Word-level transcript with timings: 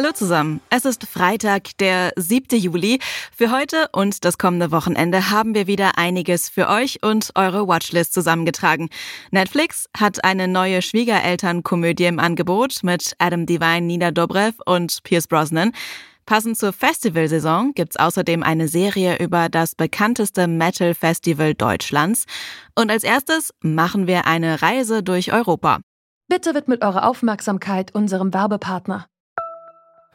Hallo 0.00 0.12
zusammen. 0.12 0.60
Es 0.70 0.84
ist 0.84 1.08
Freitag, 1.08 1.76
der 1.78 2.12
7. 2.14 2.56
Juli. 2.56 3.00
Für 3.36 3.50
heute 3.50 3.88
und 3.90 4.24
das 4.24 4.38
kommende 4.38 4.70
Wochenende 4.70 5.32
haben 5.32 5.56
wir 5.56 5.66
wieder 5.66 5.98
einiges 5.98 6.48
für 6.48 6.68
euch 6.68 7.02
und 7.02 7.32
eure 7.34 7.66
Watchlist 7.66 8.14
zusammengetragen. 8.14 8.90
Netflix 9.32 9.88
hat 9.98 10.22
eine 10.22 10.46
neue 10.46 10.82
Schwiegerelternkomödie 10.82 12.04
im 12.04 12.20
Angebot 12.20 12.84
mit 12.84 13.14
Adam 13.18 13.44
Devine, 13.44 13.80
Nina 13.80 14.12
Dobrev 14.12 14.62
und 14.66 15.02
Pierce 15.02 15.26
Brosnan. 15.26 15.72
Passend 16.26 16.56
zur 16.56 16.72
Festivalsaison 16.72 17.72
gibt's 17.74 17.96
außerdem 17.96 18.44
eine 18.44 18.68
Serie 18.68 19.18
über 19.18 19.48
das 19.48 19.74
bekannteste 19.74 20.46
Metal 20.46 20.94
Festival 20.94 21.54
Deutschlands. 21.54 22.26
Und 22.76 22.92
als 22.92 23.02
erstes 23.02 23.52
machen 23.62 24.06
wir 24.06 24.28
eine 24.28 24.62
Reise 24.62 25.02
durch 25.02 25.32
Europa. 25.32 25.80
Bitte 26.28 26.54
widmet 26.54 26.84
eure 26.84 27.02
Aufmerksamkeit 27.02 27.96
unserem 27.96 28.32
Werbepartner. 28.32 29.08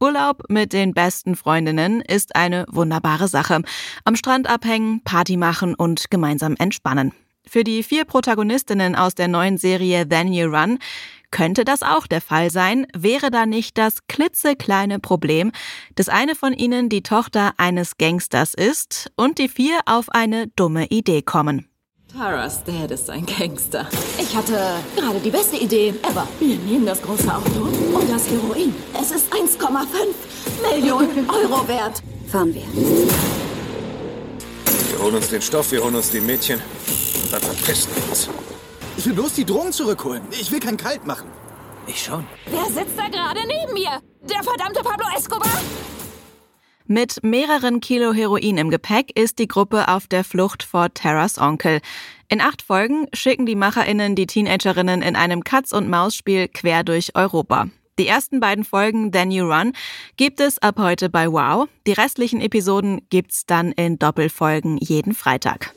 Urlaub 0.00 0.42
mit 0.48 0.72
den 0.72 0.92
besten 0.92 1.36
Freundinnen 1.36 2.00
ist 2.00 2.36
eine 2.36 2.66
wunderbare 2.68 3.28
Sache. 3.28 3.62
Am 4.04 4.16
Strand 4.16 4.48
abhängen, 4.48 5.02
Party 5.04 5.36
machen 5.36 5.74
und 5.74 6.10
gemeinsam 6.10 6.56
entspannen. 6.58 7.12
Für 7.46 7.64
die 7.64 7.82
vier 7.82 8.04
Protagonistinnen 8.04 8.96
aus 8.96 9.14
der 9.14 9.28
neuen 9.28 9.58
Serie 9.58 10.08
Then 10.08 10.32
You 10.32 10.48
Run 10.48 10.78
könnte 11.30 11.64
das 11.64 11.82
auch 11.82 12.06
der 12.06 12.20
Fall 12.20 12.50
sein, 12.50 12.86
wäre 12.96 13.30
da 13.30 13.44
nicht 13.44 13.76
das 13.76 14.06
klitzekleine 14.06 15.00
Problem, 15.00 15.50
dass 15.96 16.08
eine 16.08 16.36
von 16.36 16.52
ihnen 16.52 16.88
die 16.88 17.02
Tochter 17.02 17.54
eines 17.56 17.98
Gangsters 17.98 18.54
ist 18.54 19.10
und 19.16 19.38
die 19.38 19.48
vier 19.48 19.80
auf 19.84 20.10
eine 20.10 20.46
dumme 20.46 20.86
Idee 20.86 21.22
kommen. 21.22 21.68
Taras 22.16 22.62
Dad 22.62 22.92
ist 22.92 23.10
ein 23.10 23.26
Gangster. 23.26 23.88
Ich 24.18 24.36
hatte 24.36 24.56
gerade 24.94 25.18
die 25.18 25.30
beste 25.30 25.56
Idee 25.56 25.94
ever. 26.08 26.28
Wir 26.38 26.56
nehmen 26.58 26.86
das 26.86 27.02
große 27.02 27.26
Auto 27.28 27.62
und 27.62 28.08
das 28.08 28.28
Heroin. 28.30 28.72
Es 29.00 29.10
ist 29.10 29.32
1,5 29.32 29.58
Millionen 30.62 31.28
Euro 31.28 31.66
wert. 31.66 32.02
Fahren 32.30 32.54
wir. 32.54 32.62
Wir 34.90 35.02
holen 35.02 35.16
uns 35.16 35.28
den 35.28 35.42
Stoff, 35.42 35.72
wir 35.72 35.82
holen 35.82 35.96
uns 35.96 36.10
die 36.10 36.20
Mädchen 36.20 36.60
und 36.60 37.32
dann 37.32 37.40
verpissen 37.40 37.90
wir 37.96 38.08
uns. 38.08 38.28
Ich 38.96 39.06
will 39.06 39.14
bloß 39.14 39.32
die 39.32 39.44
Drogen 39.44 39.72
zurückholen. 39.72 40.22
Ich 40.30 40.52
will 40.52 40.60
kein 40.60 40.76
Kalt 40.76 41.04
machen. 41.04 41.28
Ich 41.88 42.00
schon. 42.00 42.24
Wer 42.46 42.66
sitzt 42.66 42.96
da 42.96 43.08
gerade 43.08 43.40
neben 43.44 43.72
mir? 43.72 44.00
Der 44.22 44.42
verdammte 44.44 44.82
Pablo 44.84 45.06
Escobar? 45.16 45.50
Mit 46.94 47.24
mehreren 47.24 47.80
Kilo 47.80 48.12
Heroin 48.12 48.56
im 48.56 48.70
Gepäck 48.70 49.18
ist 49.18 49.40
die 49.40 49.48
Gruppe 49.48 49.88
auf 49.88 50.06
der 50.06 50.22
Flucht 50.22 50.62
vor 50.62 50.94
Terras 50.94 51.38
Onkel. 51.38 51.80
In 52.28 52.40
acht 52.40 52.62
Folgen 52.62 53.08
schicken 53.12 53.46
die 53.46 53.56
MacherInnen 53.56 54.14
die 54.14 54.28
Teenagerinnen 54.28 55.02
in 55.02 55.16
einem 55.16 55.42
Katz-und-Maus-Spiel 55.42 56.46
quer 56.46 56.84
durch 56.84 57.16
Europa. 57.16 57.66
Die 57.98 58.06
ersten 58.06 58.38
beiden 58.38 58.62
Folgen 58.62 59.10
Then 59.10 59.32
You 59.32 59.44
Run 59.52 59.72
gibt 60.16 60.38
es 60.38 60.60
ab 60.60 60.76
heute 60.78 61.10
bei 61.10 61.26
Wow. 61.26 61.66
Die 61.84 61.94
restlichen 61.94 62.40
Episoden 62.40 63.00
gibt's 63.10 63.44
dann 63.44 63.72
in 63.72 63.98
Doppelfolgen 63.98 64.78
jeden 64.78 65.14
Freitag. 65.14 65.74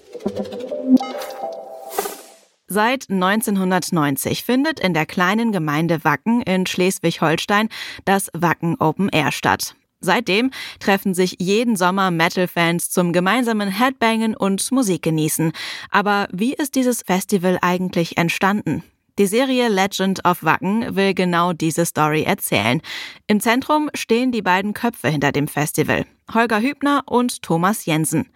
Seit 2.67 3.09
1990 3.09 4.43
findet 4.43 4.79
in 4.79 4.93
der 4.93 5.07
kleinen 5.07 5.51
Gemeinde 5.51 6.03
Wacken 6.03 6.43
in 6.43 6.67
Schleswig-Holstein 6.67 7.69
das 8.05 8.29
Wacken 8.35 8.75
Open 8.79 9.09
Air 9.09 9.31
statt. 9.31 9.73
Seitdem 9.99 10.51
treffen 10.79 11.13
sich 11.13 11.37
jeden 11.39 11.75
Sommer 11.75 12.11
Metal-Fans 12.11 12.89
zum 12.89 13.13
gemeinsamen 13.13 13.69
Headbangen 13.69 14.35
und 14.35 14.71
Musik 14.71 15.01
genießen. 15.01 15.51
Aber 15.89 16.27
wie 16.31 16.53
ist 16.53 16.75
dieses 16.75 17.01
Festival 17.01 17.57
eigentlich 17.61 18.17
entstanden? 18.17 18.83
Die 19.17 19.25
Serie 19.25 19.67
Legend 19.67 20.23
of 20.25 20.43
Wacken 20.43 20.95
will 20.95 21.15
genau 21.15 21.51
diese 21.51 21.87
Story 21.87 22.21
erzählen. 22.21 22.81
Im 23.25 23.39
Zentrum 23.39 23.89
stehen 23.95 24.31
die 24.31 24.43
beiden 24.43 24.75
Köpfe 24.75 25.07
hinter 25.07 25.31
dem 25.31 25.47
Festival. 25.47 26.05
Holger 26.31 26.61
Hübner 26.61 27.01
und 27.07 27.41
Thomas 27.41 27.85
Jensen. 27.85 28.29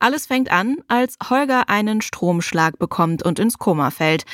Alles 0.00 0.26
fängt 0.26 0.50
an, 0.50 0.78
als 0.88 1.18
Holger 1.30 1.68
einen 1.68 2.00
Stromschlag 2.00 2.80
bekommt 2.80 3.22
und 3.22 3.38
ins 3.38 3.58
Koma 3.58 3.92
fällt. 3.92 4.24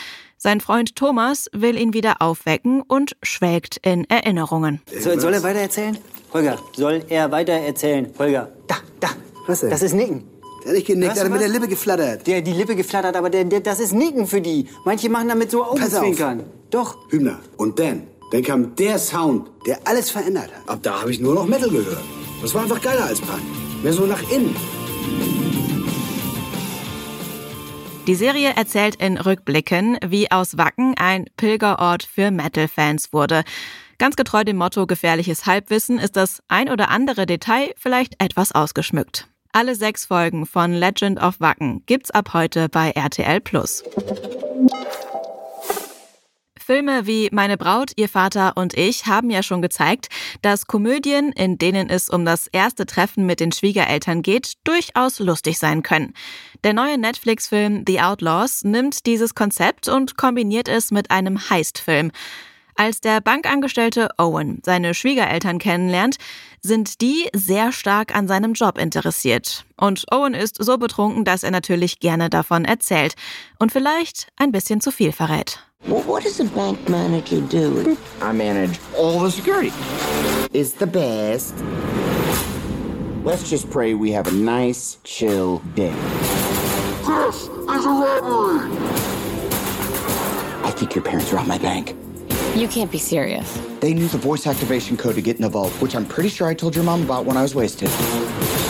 Sein 0.42 0.62
Freund 0.62 0.96
Thomas 0.96 1.50
will 1.52 1.78
ihn 1.78 1.92
wieder 1.92 2.22
aufwecken 2.22 2.80
und 2.80 3.14
schwelgt 3.22 3.76
in 3.86 4.08
Erinnerungen. 4.08 4.80
So, 4.98 5.20
soll 5.20 5.34
er 5.34 5.42
weiter 5.42 5.58
erzählen? 5.58 5.98
Holger, 6.32 6.56
soll 6.74 7.04
er 7.10 7.30
weiter 7.30 7.52
erzählen? 7.52 8.10
Holger, 8.18 8.50
da, 8.66 8.76
da. 9.00 9.08
Was 9.46 9.60
denn? 9.60 9.68
Das 9.68 9.82
ist 9.82 9.92
Nicken. 9.92 10.24
Der 10.62 10.70
hat 10.70 10.76
nicht 10.76 10.86
genickt, 10.86 11.14
der 11.14 11.24
hat 11.24 11.30
mit 11.30 11.42
der 11.42 11.48
Lippe 11.50 11.68
geflattert. 11.68 12.26
Der 12.26 12.40
die 12.40 12.54
Lippe 12.54 12.74
geflattert, 12.74 13.16
aber 13.16 13.28
der, 13.28 13.44
der, 13.44 13.60
das 13.60 13.80
ist 13.80 13.92
Nicken 13.92 14.26
für 14.26 14.40
die. 14.40 14.66
Manche 14.86 15.10
machen 15.10 15.28
damit 15.28 15.50
so. 15.50 15.62
Augenzwinkern. 15.62 16.44
Doch. 16.70 16.96
Hübner. 17.10 17.38
Und 17.58 17.78
dann, 17.78 18.04
dann 18.32 18.42
kam 18.42 18.74
der 18.76 18.98
Sound, 18.98 19.50
der 19.66 19.80
alles 19.84 20.10
verändert 20.10 20.48
hat. 20.56 20.70
Ab 20.70 20.78
da 20.82 21.02
habe 21.02 21.10
ich 21.10 21.20
nur 21.20 21.34
noch 21.34 21.46
Metal 21.46 21.68
gehört. 21.68 22.00
Das 22.40 22.54
war 22.54 22.62
einfach 22.62 22.80
geiler 22.80 23.04
als 23.04 23.20
Punk. 23.20 23.42
Mehr 23.82 23.92
so 23.92 24.06
nach 24.06 24.22
innen. 24.30 24.56
Die 28.10 28.16
Serie 28.16 28.54
erzählt 28.56 28.96
in 28.96 29.18
Rückblicken, 29.18 29.96
wie 30.04 30.32
aus 30.32 30.58
Wacken 30.58 30.94
ein 30.98 31.26
Pilgerort 31.36 32.02
für 32.02 32.32
Metal-Fans 32.32 33.12
wurde. 33.12 33.44
Ganz 33.98 34.16
getreu 34.16 34.42
dem 34.42 34.56
Motto 34.56 34.88
gefährliches 34.88 35.46
Halbwissen 35.46 36.00
ist 36.00 36.16
das 36.16 36.42
ein 36.48 36.70
oder 36.70 36.90
andere 36.90 37.24
Detail 37.24 37.72
vielleicht 37.76 38.20
etwas 38.20 38.50
ausgeschmückt. 38.50 39.28
Alle 39.52 39.76
sechs 39.76 40.06
Folgen 40.06 40.44
von 40.44 40.72
Legend 40.72 41.22
of 41.22 41.38
Wacken 41.38 41.84
gibt's 41.86 42.10
ab 42.10 42.34
heute 42.34 42.68
bei 42.68 42.90
RTL 42.90 43.40
Plus. 43.40 43.84
Filme 46.70 47.04
wie 47.04 47.28
Meine 47.32 47.56
Braut, 47.56 47.90
ihr 47.96 48.08
Vater 48.08 48.52
und 48.54 48.74
ich 48.74 49.06
haben 49.06 49.28
ja 49.28 49.42
schon 49.42 49.60
gezeigt, 49.60 50.06
dass 50.40 50.68
Komödien, 50.68 51.32
in 51.32 51.58
denen 51.58 51.90
es 51.90 52.08
um 52.08 52.24
das 52.24 52.46
erste 52.46 52.86
Treffen 52.86 53.26
mit 53.26 53.40
den 53.40 53.50
Schwiegereltern 53.50 54.22
geht, 54.22 54.52
durchaus 54.62 55.18
lustig 55.18 55.58
sein 55.58 55.82
können. 55.82 56.14
Der 56.62 56.72
neue 56.72 56.96
Netflix-Film 56.96 57.82
The 57.88 58.02
Outlaws 58.02 58.62
nimmt 58.62 59.04
dieses 59.06 59.34
Konzept 59.34 59.88
und 59.88 60.16
kombiniert 60.16 60.68
es 60.68 60.92
mit 60.92 61.10
einem 61.10 61.50
Heist-Film. 61.50 62.12
Als 62.76 63.00
der 63.00 63.20
Bankangestellte 63.20 64.10
Owen 64.16 64.62
seine 64.64 64.94
Schwiegereltern 64.94 65.58
kennenlernt, 65.58 66.18
sind 66.62 67.00
die 67.00 67.28
sehr 67.34 67.72
stark 67.72 68.14
an 68.14 68.28
seinem 68.28 68.52
Job 68.52 68.78
interessiert. 68.78 69.64
Und 69.76 70.04
Owen 70.12 70.34
ist 70.34 70.62
so 70.62 70.78
betrunken, 70.78 71.24
dass 71.24 71.42
er 71.42 71.50
natürlich 71.50 71.98
gerne 71.98 72.30
davon 72.30 72.64
erzählt 72.64 73.16
und 73.58 73.72
vielleicht 73.72 74.28
ein 74.36 74.52
bisschen 74.52 74.80
zu 74.80 74.92
viel 74.92 75.10
verrät. 75.10 75.66
Well, 75.86 76.02
what 76.02 76.22
does 76.22 76.38
a 76.38 76.44
bank 76.44 76.88
manager 76.88 77.40
do? 77.40 77.98
I 78.20 78.30
manage 78.30 78.78
all 78.96 79.18
the 79.18 79.30
security. 79.30 79.72
It's 80.52 80.72
the 80.72 80.86
best. 80.86 81.56
Let's 83.24 83.50
just 83.50 83.68
pray 83.70 83.94
we 83.94 84.12
have 84.12 84.28
a 84.28 84.30
nice, 84.30 84.98
chill 85.02 85.58
day. 85.74 85.90
This 85.90 87.42
is 87.42 87.48
a 87.48 87.88
robbery! 87.88 88.70
I 90.64 90.72
think 90.76 90.94
your 90.94 91.02
parents 91.02 91.32
robbed 91.32 91.48
my 91.48 91.58
bank. 91.58 91.96
You 92.54 92.68
can't 92.68 92.92
be 92.92 92.98
serious. 92.98 93.58
They 93.80 93.92
knew 93.92 94.06
the 94.06 94.18
voice 94.18 94.46
activation 94.46 94.96
code 94.96 95.16
to 95.16 95.22
get 95.22 95.36
in 95.36 95.42
the 95.42 95.48
vault, 95.48 95.72
which 95.82 95.96
I'm 95.96 96.06
pretty 96.06 96.28
sure 96.28 96.46
I 96.46 96.54
told 96.54 96.76
your 96.76 96.84
mom 96.84 97.02
about 97.02 97.24
when 97.24 97.36
I 97.36 97.42
was 97.42 97.54
wasted. 97.54 97.88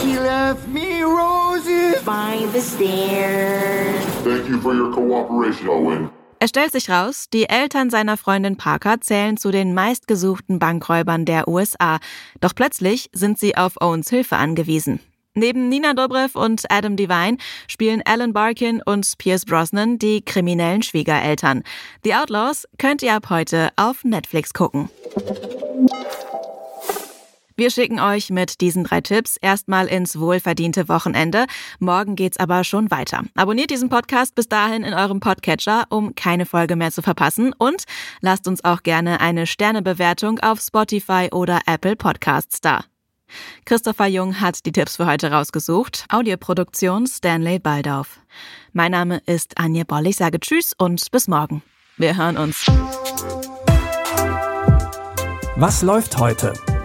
She 0.00 0.18
left 0.18 0.66
me 0.68 1.02
roses 1.02 2.02
by 2.02 2.48
the 2.52 2.60
stairs. 2.60 4.04
Thank 4.24 4.48
you 4.48 4.60
for 4.60 4.74
your 4.74 4.92
cooperation, 4.94 5.68
Owen. 5.68 6.10
Es 6.42 6.48
stellt 6.48 6.72
sich 6.72 6.88
raus, 6.88 7.26
die 7.30 7.50
Eltern 7.50 7.90
seiner 7.90 8.16
Freundin 8.16 8.56
Parker 8.56 8.98
zählen 9.02 9.36
zu 9.36 9.50
den 9.50 9.74
meistgesuchten 9.74 10.58
Bankräubern 10.58 11.26
der 11.26 11.46
USA. 11.48 11.98
Doch 12.40 12.54
plötzlich 12.54 13.10
sind 13.12 13.38
sie 13.38 13.58
auf 13.58 13.74
Owens 13.82 14.08
Hilfe 14.08 14.36
angewiesen. 14.36 15.00
Neben 15.34 15.68
Nina 15.68 15.92
Dobrev 15.92 16.38
und 16.38 16.64
Adam 16.70 16.96
Devine 16.96 17.36
spielen 17.68 18.00
Alan 18.06 18.32
Barkin 18.32 18.80
und 18.82 19.18
Pierce 19.18 19.44
Brosnan 19.44 19.98
die 19.98 20.24
kriminellen 20.24 20.82
Schwiegereltern. 20.82 21.62
The 22.04 22.14
Outlaws 22.14 22.66
könnt 22.78 23.02
ihr 23.02 23.14
ab 23.14 23.28
heute 23.28 23.68
auf 23.76 24.02
Netflix 24.02 24.54
gucken. 24.54 24.88
Wir 27.60 27.68
schicken 27.68 28.00
euch 28.00 28.30
mit 28.30 28.62
diesen 28.62 28.84
drei 28.84 29.02
Tipps 29.02 29.36
erstmal 29.36 29.86
ins 29.86 30.18
wohlverdiente 30.18 30.88
Wochenende. 30.88 31.44
Morgen 31.78 32.16
geht's 32.16 32.38
aber 32.38 32.64
schon 32.64 32.90
weiter. 32.90 33.24
Abonniert 33.34 33.68
diesen 33.68 33.90
Podcast 33.90 34.34
bis 34.34 34.48
dahin 34.48 34.82
in 34.82 34.94
eurem 34.94 35.20
Podcatcher, 35.20 35.84
um 35.90 36.14
keine 36.14 36.46
Folge 36.46 36.74
mehr 36.74 36.90
zu 36.90 37.02
verpassen. 37.02 37.52
Und 37.52 37.84
lasst 38.22 38.48
uns 38.48 38.64
auch 38.64 38.82
gerne 38.82 39.20
eine 39.20 39.46
Sternebewertung 39.46 40.40
auf 40.40 40.58
Spotify 40.62 41.28
oder 41.32 41.60
Apple 41.66 41.96
Podcasts 41.96 42.62
da. 42.62 42.82
Christopher 43.66 44.06
Jung 44.06 44.40
hat 44.40 44.64
die 44.64 44.72
Tipps 44.72 44.96
für 44.96 45.04
heute 45.04 45.30
rausgesucht. 45.30 46.06
Audioproduktion 46.08 47.06
Stanley 47.06 47.58
Baldauf. 47.58 48.20
Mein 48.72 48.92
Name 48.92 49.20
ist 49.26 49.58
Anja 49.58 49.84
Boll. 49.84 50.06
Ich 50.06 50.16
sage 50.16 50.40
Tschüss 50.40 50.72
und 50.78 51.10
bis 51.10 51.28
morgen. 51.28 51.62
Wir 51.98 52.16
hören 52.16 52.38
uns. 52.38 52.64
Was 55.56 55.82
läuft 55.82 56.16
heute? 56.16 56.54